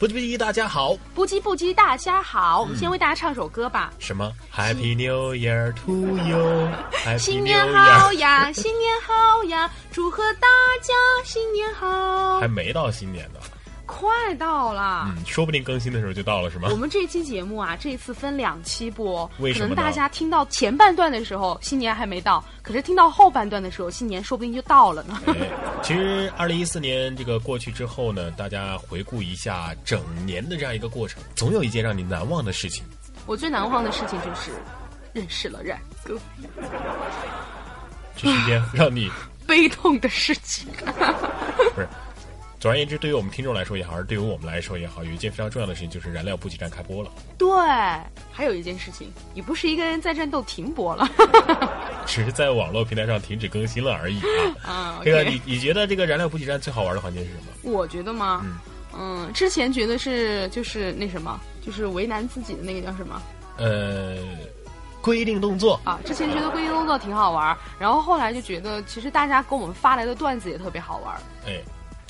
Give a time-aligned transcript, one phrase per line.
[0.00, 0.96] 不急不急，大家好。
[1.14, 2.62] 不急不急，大家好。
[2.62, 3.92] 我们先为大家唱首歌吧。
[3.98, 7.18] 什么？Happy New Year to you。
[7.18, 10.48] 新年好呀，新年好呀，祝贺大
[10.80, 12.40] 家新年好。
[12.40, 13.40] 还没到新年呢。
[13.90, 16.68] 快到了，嗯，说不定更新的时候就到了，是吗？
[16.70, 19.64] 我们这期节目啊，这次分两期播，为什么？
[19.64, 25.20] 可能大家听到前半段的时候，新年还没到；可是听到后半段的时候，新年说不定就到了呢。
[25.82, 32.84] 其实，二零一四年这个过去之后呢，大家回顾一下整年的这样一个过程，总有一件让你难忘的事情。
[33.26, 34.52] 我最难忘的事情就是
[35.12, 36.16] 认识了冉哥，
[38.16, 39.10] 这是一件让你
[39.48, 40.68] 悲痛的事情。
[41.74, 41.88] 不是。
[42.60, 47.10] 总而言之，对于我们听众来说也好，还是对于我们来说也好，有一件非常重要的事情，就是燃料补给站开播了。
[47.38, 47.48] 对，
[48.30, 51.08] 还有一件事情，你不是一个人在战斗，停播了，
[52.06, 54.20] 只是在网络平台上停止更新了而已
[54.62, 54.62] 啊。
[54.70, 57.72] 啊，这个你你觉得这个燃料补给站最好玩的环节是什么？
[57.72, 58.42] 我觉得吗？
[58.44, 58.58] 嗯
[58.92, 63.22] 嗯，之前觉得是就是那什么，就是为难自己的那个叫什么？
[63.56, 64.18] 呃，
[65.00, 65.98] 规定动作啊。
[66.04, 71.16] 之前觉得规定动作挺好玩，然后后来就觉得其实大家给我们发来的段子也特别好玩。
[71.46, 71.58] 哎。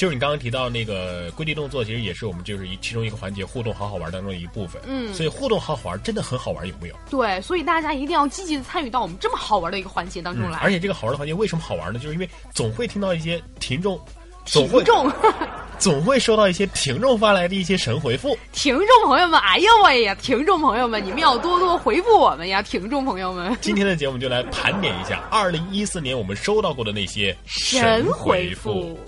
[0.00, 4.80] 就是你刚刚提到那个规定动作，其实也是我们就是一其中一个环节互动好好玩当中的一部分。
[4.86, 6.94] 嗯，所以互动好好玩真的很好玩，有没有？
[7.10, 10.58] 对，所以大家一定要积极的参与到我们这么好玩的一个环节当中来。
[10.60, 11.98] 而且这个好玩的环节为什么好玩呢？
[11.98, 14.00] 就是因为总会听到一些听众，
[14.46, 14.82] 总会
[15.78, 18.34] 总会收到一些听众发来的一些神回复。
[18.52, 20.14] 听众朋友们，哎呀喂呀！
[20.14, 22.62] 听众朋友们，你们要多多回复我们呀！
[22.62, 28.98] 听众朋友们，今天的节目就来盘点一下二零一四年我们收到过的那些神回复。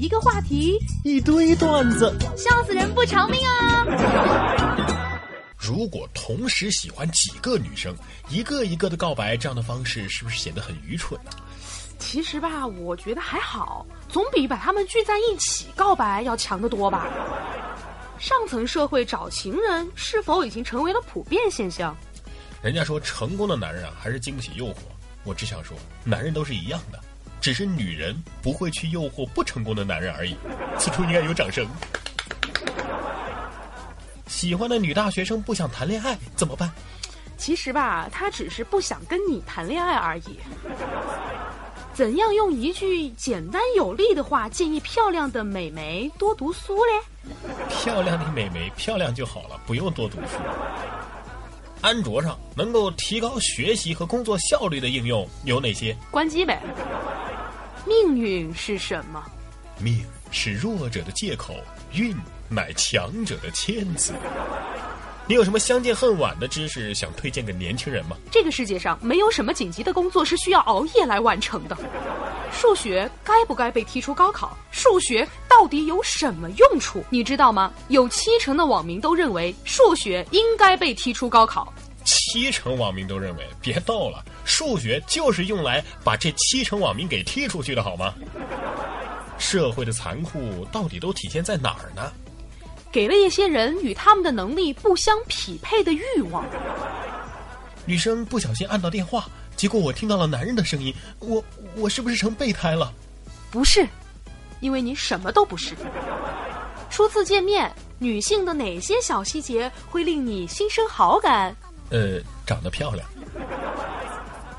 [0.00, 5.20] 一个话题，一堆段子，笑死人不偿命啊！
[5.58, 7.94] 如果同时喜欢几个女生，
[8.30, 11.30] 一个一个的告白，这样的方式是不是显得很愚蠢呢？
[11.98, 17.06] 其实吧，我觉得还好，总比把他们聚在一起告白要强得多吧。
[18.18, 21.94] 上层社会找情人，是否已经成为了普遍现象？
[22.62, 24.76] 人家说成功的男人啊，还是经不起诱惑。
[25.24, 26.98] 我只想说，男人都是一样的。
[27.40, 30.36] 只是女人不会去诱惑不成功的男人而已，
[30.78, 31.66] 此处应该有掌声。
[34.26, 36.70] 喜欢的女大学生不想谈恋爱怎么办？
[37.36, 40.38] 其实吧，她只是不想跟你谈恋爱而已。
[41.94, 47.32] 怎样用一句简单有力的话建议漂亮的美眉多读书嘞？
[47.68, 50.38] 漂亮的美眉漂亮就好了，不用多读书。
[51.80, 55.96] 安卓上能够提高学习和工作效率的应用有哪些？
[56.10, 56.62] 关机呗。
[57.86, 59.22] 命运是什么？
[59.78, 61.54] 命是弱者的借口，
[61.92, 62.14] 运
[62.48, 64.12] 乃强者的谦词。
[65.26, 68.16] 你有什么相见恨晚的知识想推荐给年轻人吗？
[68.30, 71.76] 这个世界上没有什么紧急的工作是需要熬夜来完成的。
[72.52, 74.58] 数学该不该被踢出高考？
[74.72, 77.04] 数学到底有什么用处？
[77.08, 77.72] 你知道吗？
[77.88, 81.72] 有七成的网民都认为数学应该被踢出高考。
[82.32, 88.14] 七成网民都认为，别逗了，数学就是用来把这七成网民给踢出去的，好吗？
[89.36, 92.12] 社会的残酷到底都体现在哪儿呢？
[92.92, 96.44] 给了一些人与他们的能力不相匹配的欲望。
[97.84, 101.42] 女生不小心按到电话，结果我听到了男人的声音，我
[101.74, 102.92] 我是不是成备胎了？
[103.50, 103.84] 不是，
[104.60, 105.74] 因为你什么都不是。
[106.90, 111.56] 初次见面，女性的哪些小细节会令你心生好感？
[111.90, 113.06] 呃，长得漂亮。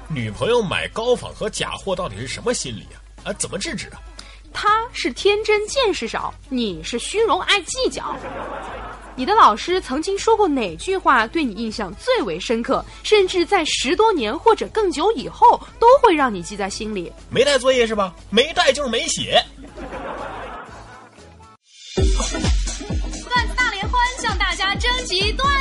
[0.07, 3.29] 女朋友买高仿和假货到底是什么心理啊？
[3.29, 4.01] 啊，怎么制止啊？
[4.53, 8.13] 他是天真见识少，你是虚荣爱计较。
[9.15, 12.83] 你的老师曾经说过哪句话对你印象最为深刻？
[13.03, 17.11] 甚至在十多年或者更久以后都会让你记在心里。
[17.29, 18.13] 没带作业是吧？
[18.29, 19.41] 没带就是没写。
[21.95, 25.60] 段子大联欢向大家征集段！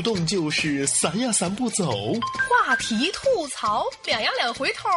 [0.00, 2.14] 互动就是散呀散不走，
[2.48, 4.88] 话题吐槽两呀两回头，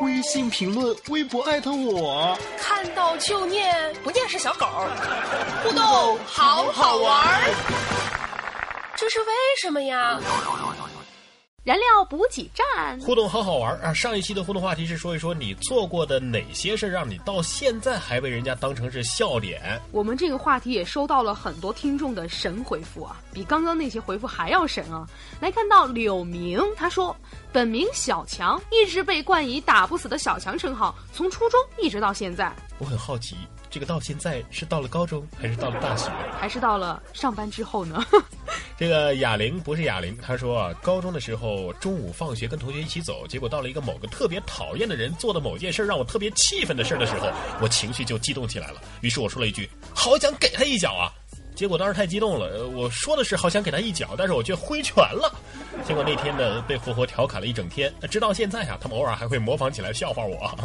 [0.00, 4.66] 微信评论微博艾特我，看到就念不念是小狗，
[5.62, 7.44] 互动好好玩儿，
[8.96, 9.26] 这是为
[9.60, 10.18] 什么呀？
[11.68, 13.92] 燃料补给站互动好好玩啊！
[13.92, 19.78] 上一期的互动话题是说一说你做过的哪些事让你到现在还被人家当成是笑点。
[19.92, 25.06] 我们这个话题也收到了很多听众的神回复啊，比刚刚那些回复还要神啊！
[25.42, 27.14] 来看到柳明，他说
[27.52, 32.50] 本名小强，一直被冠以打不死的小强称号，从初中一直到现在。
[32.78, 33.36] 我很好奇，
[33.70, 38.04] 这个到现在是到了高中，还是到了大学，还是到了上班之后呢？
[38.78, 47.28] 这个哑铃不是哑铃，他说啊，高中的时候中午放学跟同学一起走，结果到了一个某个特别讨厌的人做的某件事让我特别气愤的事的时候，
[47.60, 48.80] 我情绪就激动起来了。
[49.00, 51.10] 于是我说了一句：“好想给他一脚啊！”
[51.56, 55.34] 结果当时太激动了，我说的是好想给他一脚，但是我却挥拳了。
[55.84, 60.56] 结果那天呢，被活活调侃了一整天，直到现在啊，他们偶尔还会模仿起来笑话我。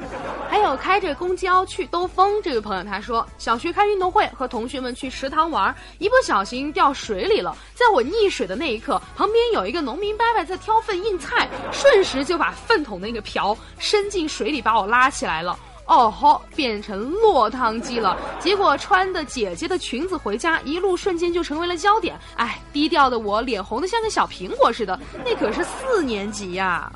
[0.48, 7.56] 还有开着公交去兜风这位朋友，他说小学开运动会，和同学们去池塘玩，一不小心掉水里了。
[7.74, 15.58] 在我溺水的那一刻，旁边有一个农民伯伯在挑粪硬菜，瞬时就把粪桶那个瓢伸进水里，把我拉起来了。
[15.86, 18.14] 哦吼，变成落汤鸡了。
[18.38, 22.14] 结果穿的姐姐的裙子回家，一路瞬间就成为了焦点。
[22.36, 25.00] 哎，低调的我脸红的像个小苹果似的。
[25.24, 26.92] 那可是四年级呀。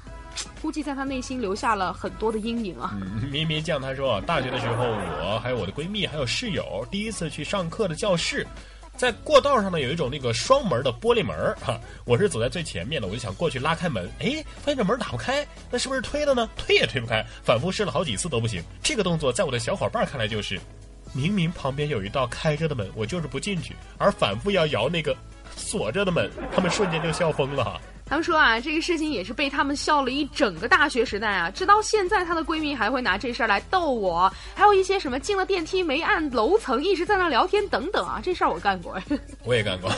[0.61, 2.97] 估计在他内心留下了很多的阴影啊！
[3.31, 8.47] 咪咪酱他说，大学的时候，我还有我的闺蜜，还有室友，第一次去上课的教室，
[8.97, 16.49] 在过道上呢有一种那个双门的玻璃门哈，我是走在最前面的，我就想过去拉开门，哎，发现这门打不开，那是不是推的呢？
[16.57, 18.63] 推也推不开，反复试了好几次都不行。
[18.83, 20.61] 这个动作在我的小伙伴看来就是，
[21.13, 25.17] 明明旁边有一道开着的门，我就是不进去，而反复要摇那个
[25.57, 27.81] 锁着的门，他们瞬间就笑疯了哈。
[28.13, 34.31] 他们说啊，这个事情也是被他们笑了一整个大学时代啊，直到现在，她的闺蜜还会拿这事儿来逗我。
[34.55, 39.01] 还有一些什么进了电梯没按楼层，一直在那聊天等等啊，这事儿我干过。
[39.45, 39.91] 我也干过。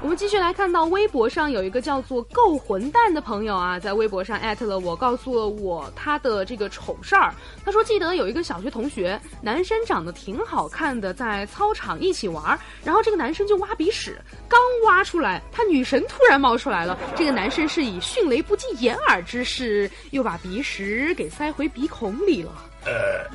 [0.00, 7.34] 我们继续来看到微博上有一个叫做“够混蛋”的朋友啊，在微博上艾特了我，告诉了我他的这个丑事儿。
[7.64, 14.16] 他说记得有一个小学同学，男生长得挺好看的，在操场一起玩儿，然后这个男生就挖鼻屎，
[14.48, 17.38] 刚挖出来，他女神突然冒出来了，这个。
[17.38, 22.50] 男生是以迅雷不及掩耳之势，又把鼻屎给塞回鼻孔里了。
[22.84, 23.26] 呃，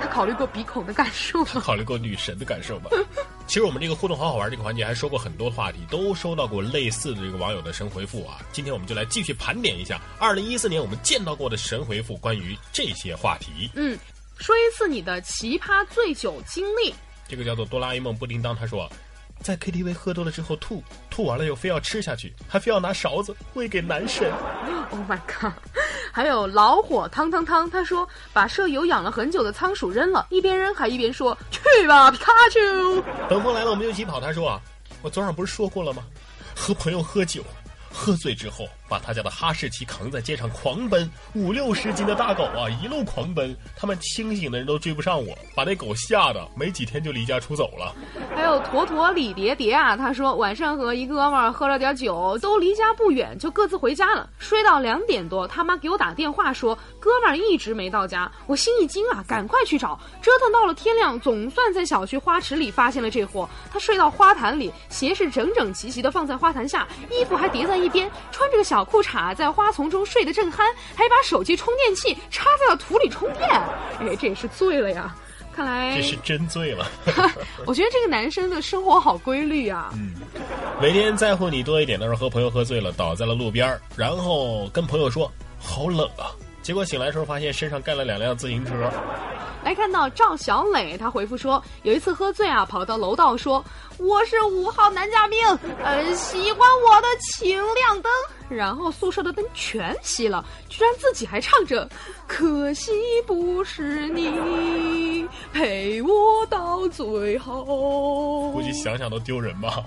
[0.00, 1.60] 他考虑过鼻孔的感受吗？
[1.60, 2.90] 考虑过女神的感受吗？
[3.46, 8.40] 其实我们这个互动好好玩这个环节还说过很多话题，都收到过类似的这个网友的神回复啊。
[8.52, 13.70] 今天我们就来继续盘点一下二零一四年我们见到过的神回复，关于这些话题。
[13.74, 13.98] 嗯，
[14.38, 16.94] 说一次你的奇葩醉酒经历。
[17.28, 18.90] 这个叫做哆啦 A 梦不叮当，他说。
[19.42, 24.32] 在 KTV 喝多了之后吐，吐完了又非要吃下去，还非要拿勺子喂给男神。
[24.90, 25.52] Oh my god！
[26.16, 33.02] 还有老火汤汤汤，他说把舍友养了很久的仓鼠扔了，一边扔还一边说去吧皮卡丘。
[33.28, 34.18] 等风来了我们就一起跑。
[34.18, 34.58] 他说啊，
[35.02, 36.02] 我昨晚不是说过了吗？
[36.54, 37.44] 和朋友喝酒。
[37.92, 47.94] 喝醉之后，把他家的哈士奇扛在街上狂奔，五六十斤的大狗啊，一路狂奔，他们清醒的人都追不上我，把那狗吓得没几天就离家出走了。
[48.34, 54.28] 还有坨坨李叠叠啊，他说晚上和一哥们儿喝了点酒，都离家不远，就各自回家了。
[54.38, 63.48] 睡到两点多，他妈给我打电话说哥们儿一直没到家，我心一惊啊，赶快去找，折腾到了天亮，总算在小区花池里发现了这货。
[63.72, 67.76] 他睡到花坛里，鞋是整整齐齐的放在花坛下，衣服还叠在。
[67.76, 70.58] 一边穿着个小裤衩，在花丛中睡得正酣，
[70.94, 73.48] 还把手机充电器插在了土里充电。
[74.00, 75.14] 哎，这也是醉了呀！
[75.54, 76.86] 看来这是真醉了。
[77.64, 79.90] 我觉得这个男生的生活好规律啊。
[79.94, 80.12] 嗯，
[80.82, 86.28] 每天在乎你多一点的时候，和朋友喝醉了，倒在了路边然后跟朋友说好冷啊。
[86.60, 88.90] 结果醒来的时候，发现身上盖了两辆自行车。
[89.66, 93.64] 来看到赵小磊，他回复说，有一次喝醉啊，跑到楼道说
[93.98, 95.44] 我是五号男嘉宾，
[95.82, 98.12] 呃，喜欢我的请亮灯。
[98.48, 101.88] 然后宿舍的灯全熄了，居然自己还唱着，
[102.28, 102.92] 可惜
[103.26, 105.26] 不是你。
[105.52, 107.64] 陪我到最后。
[108.54, 109.82] 估计想想都丢人吧。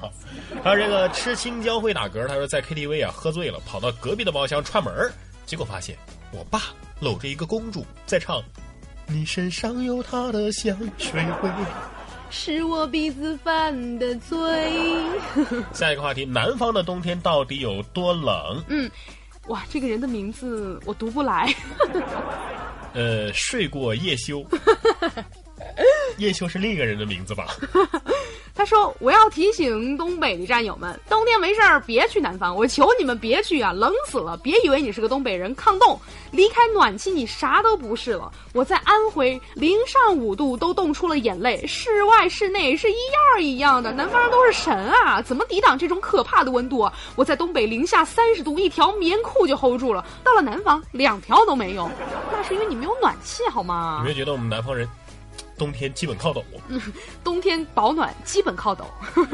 [0.62, 5.10] 还有这个吃青椒会打嗝，他说在 KTV 啊喝醉了，跑到隔壁的包厢串门
[5.46, 5.98] 结果发现
[6.34, 6.64] 我爸
[7.00, 8.44] 搂着一个公主在唱。
[9.12, 11.50] 你身上有她的香水味，
[12.30, 14.38] 是我鼻子犯的罪。
[15.74, 18.64] 下一个话题：南方的冬天到底有多冷？
[18.68, 18.90] 嗯，
[19.48, 21.54] 哇，这个人的名字我读不来。
[22.94, 24.46] 呃，睡过夜修。
[26.18, 27.48] 叶修是另一个人的名字吧？
[28.60, 34.36] 他说：“我要提醒东北的战友们，冬天没事儿别去南方，我求你们别去啊，冷死了！
[34.44, 35.98] 别以为你是个东北人抗冻，
[36.30, 38.30] 离开暖气你啥都不是了。
[38.54, 43.94] 我在安徽零上五度都冻出了眼泪，室外室内是一样一样的。
[43.94, 46.92] 南方人都是神啊，怎么抵挡这种可怕的温度啊？
[47.16, 51.90] 我在东北零下三十度，一条棉裤就 hold 住了，到了南方两条都没有，
[52.30, 54.00] 那是因为你没有暖气好吗？
[54.02, 54.86] 有没觉得我们南方人？”
[55.58, 56.44] 冬天基本靠抖，
[57.24, 58.86] 冬天保暖基本靠抖。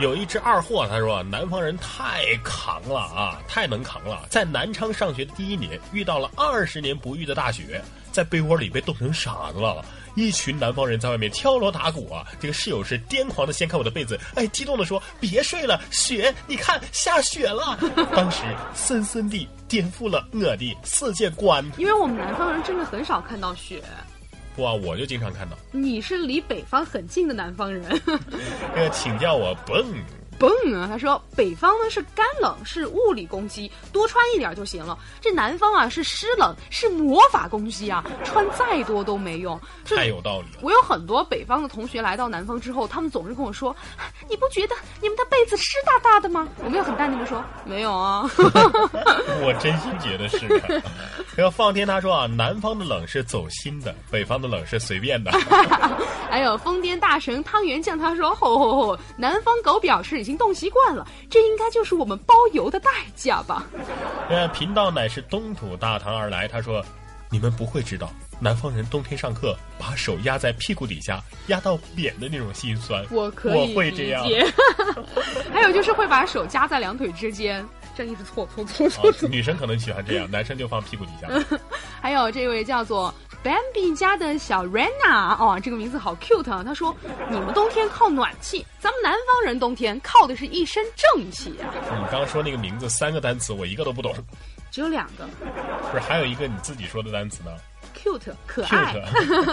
[0.00, 4.26] 有一只二货，他说南方人太扛了啊，太能扛了。
[4.28, 7.80] 在南昌上学的第一年，遇到了二十年不遇的大雪，
[8.10, 9.84] 在被窝里被冻成傻子了。
[10.16, 17.78] 一群南方人在外面敲锣打鼓啊，这个室友是癫狂的掀开我的被子，哎，激动的说别睡了，雪，你看下雪了。
[18.14, 18.42] 当时
[18.74, 23.80] 森森地颠覆了我的世界观，因为我们南方人真的很少看到雪。
[24.56, 25.56] 哇，我就经常看到。
[25.72, 27.84] 你是离北方很近的南方人。
[28.04, 28.16] 这
[28.80, 29.84] 个，请叫我蹦。
[30.36, 30.88] 蹦啊！
[30.90, 34.98] 他说北方呢是干冷，是物理攻击，多穿一点就行了。
[35.20, 39.58] 这南方啊是湿冷，是魔法攻击啊，穿再多都没用。
[39.84, 40.58] 太有道理了。
[40.60, 43.74] 我有很多北方的同学来到南方之后，他们总是跟我说
[44.28, 48.28] ：“你不觉得你们的被子湿哒哒的吗？”我没有很淡定的说：“没有啊。
[49.40, 50.82] ”我真心觉得是。
[51.36, 55.30] 然后放天他说啊，南方的冷是走心的，北方的冷是随便的。
[56.30, 63.66] 还有疯癫大神汤圆酱他说：“吼吼吼，南方狗表示。”已经冻习惯了，这应该就是我们包邮的代价吧？
[64.30, 66.48] 呃，贫道乃是东土大唐而来。
[66.48, 66.82] 他说
[67.30, 68.10] ：“你们不会知道，
[68.40, 74.24] 南方人冬天上课把手压在屁股底下，压到扁的那种心酸。”我可以，我会这样。
[75.52, 77.62] 还有就是会把手夹在两腿之间，
[77.94, 79.28] 这样一直搓搓搓搓。
[79.28, 81.28] 女生可能喜欢这样，男生就放屁股底下。
[82.00, 83.12] 还有这位叫做。
[83.44, 86.64] Bambi 家的小 Rena 哦，这个名字好 cute 啊！
[86.64, 86.96] 他说
[87.30, 91.68] ：“你们冬天靠暖气，咱们南方人冬天靠的是一身正气啊！”
[92.00, 94.14] 你刚刚说那个名字三个单词，我一个都不懂。
[94.70, 95.28] 只有两个。
[95.92, 97.50] 不是，还有一个你自己说的单词呢。
[98.04, 98.94] Cute 可爱，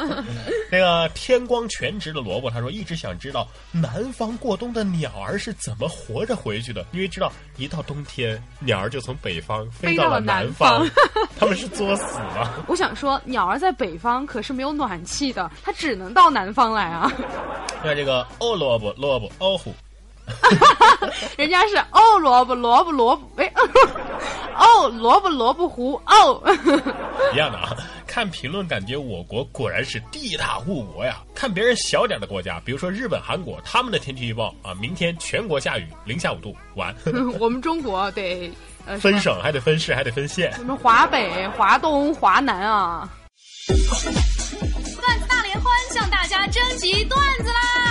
[0.69, 10.85] 那个天光全职的萝卜他说一直想知道南方过冬的鸟儿是怎么活着回去的，因为知道一到冬天鸟儿就从北方飞到了南方，
[11.39, 12.53] 他们是作死吗？
[12.67, 17.09] 我想说鸟儿在北方可是没有暖气的，它只能到南方来啊。
[17.81, 19.73] 看这个哦萝卜萝卜哦虎，
[21.37, 23.51] 人家是哦萝卜萝卜萝卜哎
[24.55, 26.41] 哦萝卜萝卜糊哦。
[27.33, 27.75] 一样的啊。
[28.11, 31.21] 看评论，感觉我国果然是地大物博呀。
[31.33, 36.93] 看别人小点的国家，比如说日本、韩国，他们的天气预报啊，明天全国下雨，零下五度，完。
[37.39, 38.51] 我们中国得
[38.99, 40.51] 分省，还得分市，还得分县。
[40.51, 43.09] 什么华北、华东、华南啊？
[43.69, 47.90] 段子大联欢向大家征集段子啦！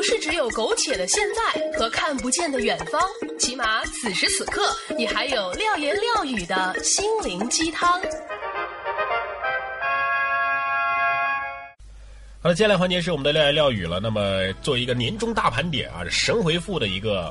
[0.00, 2.98] 不是只有苟且的现在和看不见的远方，
[3.38, 8.00] 起码此时此刻，你还有廖言廖语的心灵鸡汤。
[12.40, 14.00] 好了，接下来环节是我们的廖言廖语了。
[14.00, 17.30] 那么，做一个年终大盘点啊，神回复的一个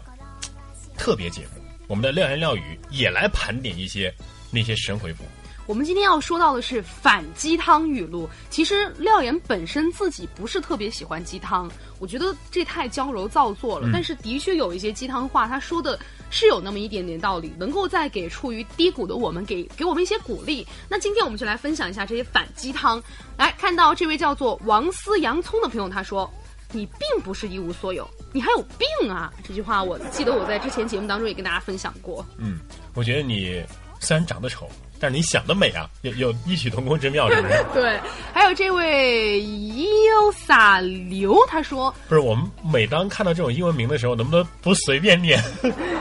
[0.95, 4.13] 特别节目，我们的廖言廖语也来盘点一些
[4.51, 5.23] 那些神回复。
[5.69, 8.27] 我们今天要说到的是反鸡汤语录。
[8.49, 13.87] 其实廖岩本身自己不是特别喜欢鸡汤，我觉得这太矫揉造作了。
[13.93, 15.99] 但是的确有一些鸡汤话，他说的
[16.31, 20.65] 是有那么一点点道理，能够在给处于低谷的我们给给我们一些鼓励。
[20.89, 22.99] 那今天我们就来分享一下这些反鸡汤。
[23.37, 26.27] 来看到这位叫做王思洋葱的朋友，他说
[26.73, 32.25] ：“你并不是一无所有，你还有病啊！”这句话我记得我在之前节目当中也跟大家分享过。
[32.39, 32.57] 嗯，
[32.95, 33.63] 我觉得你
[33.99, 34.67] 虽然长得丑。
[34.99, 37.65] 但是你想的美啊，有有异曲同工之妙，是不是？
[37.73, 37.99] 对，
[38.33, 45.41] 还有这位 e o 洒流，他说不是，我们每当看到这种英文名的时候，能不能不随便念，：“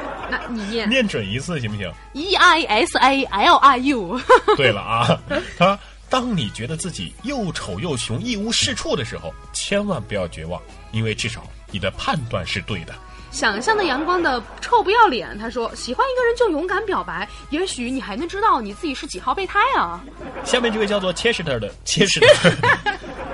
[0.31, 4.21] 那你念念准一次行不行？E I S A L I U。
[4.57, 5.21] 对了啊，
[5.57, 5.79] 他说，
[6.11, 12.95] 当你觉得自己又丑又穷、一无是处的时候，千万不要绝望，因为至少你的判断是对的。
[13.39, 20.03] 想象的阳光的臭不要脸，他说喜欢一个人就勇敢表白，也许你还能知道你自己是几号备胎啊。
[20.43, 22.51] 下面这位叫做切斯特的切斯特，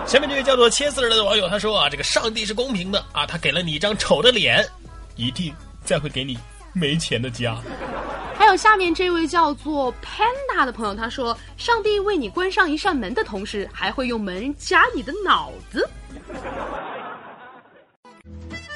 [0.05, 4.63] 下面这位叫做切斯特的网友他说啊，这个上帝是公平的啊，他给了你一张丑的脸，
[5.17, 5.51] 一定
[5.83, 6.39] 再会给你
[6.75, 7.57] 没钱的家。
[8.37, 15.89] 还有下面这位叫做 Panda 的朋友，他说上帝为你关上一扇门的同时，还会用门夹你的脑子。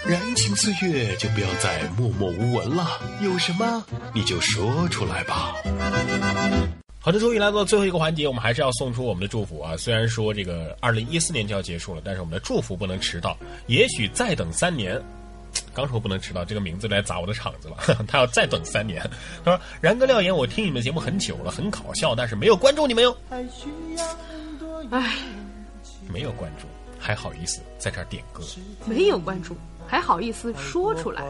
[0.08, 3.84] 燃情岁月就不要再默默无闻了，有什么
[4.14, 5.54] 你就说出来吧。
[6.98, 9.76] 好的，终于来到最后一个环节，我们还是要送出我们的祝福啊！
[9.76, 13.36] 虽然说这个二零一四年就要结束了，但是我们的祝福不能迟到。
[13.66, 14.98] 也许再等三年，
[15.74, 17.76] 刚说不能迟到，这个名字来砸我的场子了。
[18.08, 19.02] 他要再等三年。
[19.44, 23.14] 他说：“然哥廖岩，我听你们节目很久了，很搞笑，但是没有关注你们哟。
[23.28, 23.44] 唉，
[26.10, 26.66] 没有关注，
[26.98, 28.42] 还好意思在这儿点歌。
[28.86, 29.54] 没有关注，
[29.88, 31.22] 还好意思说出来？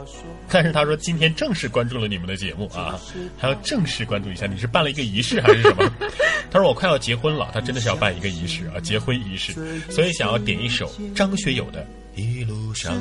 [0.50, 2.98] 但是他说今天正式关注了你们的节目啊，
[3.38, 5.88] 还要正式关注一下，你是办了一个仪式还是什么？
[6.50, 9.52] 他说我快要结婚了，他真的是要办一个仪式啊，结婚仪式，
[9.88, 11.86] 所以想要点一首张学友的
[12.20, 13.00] 《一路上有》。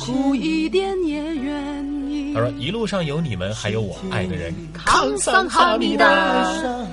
[0.00, 2.40] 苦一点也愿意他。
[2.40, 4.52] 说一路上有你们，还有我爱的人。
[4.72, 6.44] 康桑哈密达。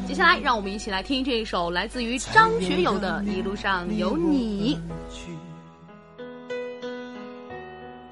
[0.07, 4.75] 接下来，让我们一起来听这一首来自于张学友的《一路上有你》。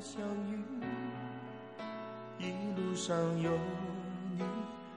[0.00, 0.58] 相遇。
[2.38, 2.46] 一
[2.80, 3.50] 路上有
[4.36, 4.44] 你，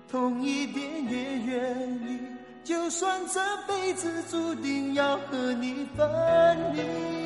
[0.10, 2.20] 痛一点也愿意，
[2.63, 7.21] 就算这辈子注定要和你分离。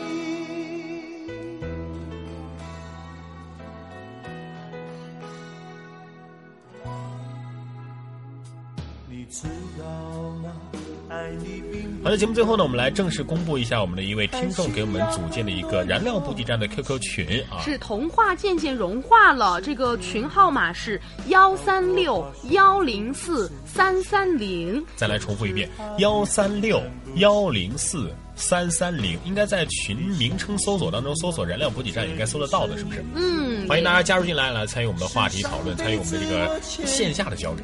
[12.03, 17.61] 好的，节目最后呢，我们来正式公布一下我们的一位听众给我们组建的一个燃料补给站的 QQ 群啊。
[17.63, 24.83] 是童话渐渐融化了，这个群号码是幺三六幺零四三三零。
[24.95, 26.81] 再来重复一遍：幺三六
[27.15, 33.03] 幺零四三三零，应该在群名称搜索当中搜索“燃料补给站”，应该搜得到的，是不是？
[33.15, 37.63] 嗯，欢迎大家加入进来，来参与我们的话题讨论，参与我们的这个线下的交流。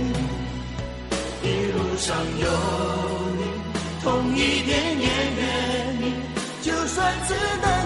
[2.01, 2.47] 上有
[3.37, 3.43] 你，
[4.03, 6.15] 痛一点也愿意，
[6.63, 7.80] 就算只能。